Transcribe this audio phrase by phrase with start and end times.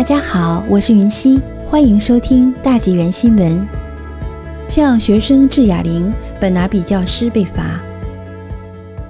[0.00, 3.68] 大家好，我是云溪，欢迎收听大纪元新闻。
[4.66, 7.78] 向学生治哑铃，本拿比教师被罚。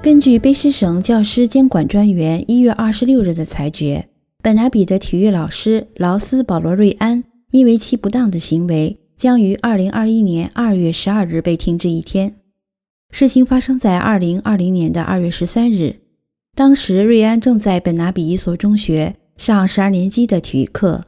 [0.03, 4.09] 根据卑诗省教师监管专员一月二十六日的裁决，
[4.43, 7.23] 本拿比的体育老师劳斯保罗瑞安
[7.53, 12.35] 因为其不当的行为，将于二零二一年二月十二日被停职一天。
[13.13, 16.01] 事情发生在二零二零年的二月十三日，
[16.57, 21.03] 当时瑞安正在本拿比一所中学上十二年级的体育课，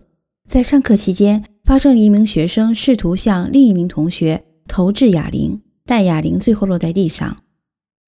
[0.49, 7.37] 在上课期间，发生一名学生试图向另一名同学投掷哑铃，但哑铃最后落在地上。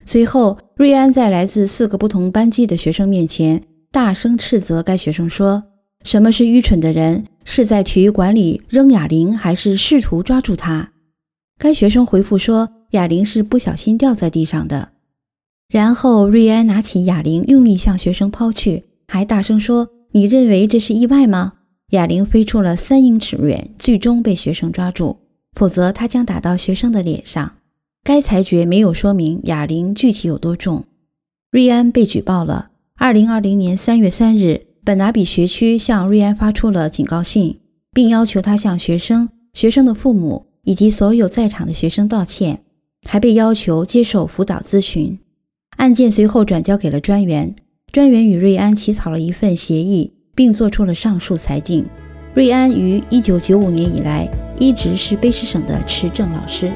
[0.06, 5.62] 随后，瑞安在来自四个不同班级的学生面前大声斥责该学生说
[6.04, 7.26] ：“什么是愚蠢的人？
[7.44, 10.92] 是在体育馆里扔哑铃，还是试图抓住它？”
[11.60, 12.70] 该学生回复说。
[12.92, 14.92] 哑铃是不小心掉在地上的。
[15.68, 21.54] 然后瑞安拿起哑铃，用力向学生抛去，还大声说：“你认为这是意外吗？”
[21.90, 25.18] 哑铃飞出了三英尺远，最终被学生抓住，
[25.52, 27.56] 否则他将打到学生的脸上。
[28.02, 30.84] 该裁决没有说明哑铃具体有多重。
[31.50, 32.70] 瑞安被举报了。
[32.96, 37.60] 二零二零年三月三日，本拿比学区向瑞安发出了警告信，
[37.92, 42.60] 并要求他向学生、学生的父母以及所有在场的学生道歉。
[43.06, 45.18] 还被要求接受辅导咨询。
[45.76, 47.54] 案件随后转交给了专员，
[47.94, 51.86] 专员与瑞安起草了一份协议，并做出了上述裁定。
[52.34, 54.28] 瑞安于1995年以来
[54.58, 56.72] 一直是卑诗省的持证老师。